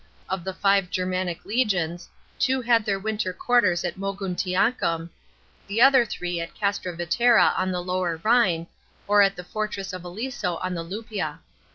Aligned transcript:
Of 0.27 0.43
the 0.43 0.53
five 0.55 0.89
Germanic 0.89 1.45
legions, 1.45 2.09
two 2.39 2.59
had 2.61 2.85
their 2.85 2.97
winter 2.97 3.33
quarters 3.33 3.85
at 3.85 3.99
Mognntiacum, 3.99 5.11
the 5.67 5.79
other 5.79 6.05
three 6.05 6.39
at 6.39 6.53
C.istra 6.57 6.97
Vetira 6.97 7.53
on 7.55 7.67
"he 7.69 7.75
Lower 7.75 8.19
Rhine, 8.23 8.65
or 9.07 9.21
at 9.21 9.35
the 9.35 9.43
fortress 9.43 9.93
of 9.93 10.03
Aliso 10.03 10.55
on 10.55 10.73
the 10.73 10.83
Lupp'a. 10.83 11.37